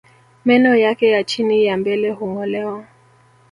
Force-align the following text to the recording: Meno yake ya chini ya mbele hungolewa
Meno 0.45 0.75
yake 0.75 1.09
ya 1.09 1.23
chini 1.23 1.65
ya 1.65 1.77
mbele 1.77 2.09
hungolewa 2.11 2.85